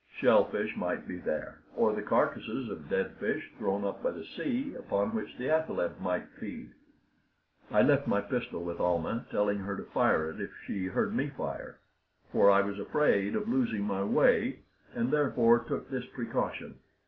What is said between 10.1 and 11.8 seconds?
it if she heard me fire,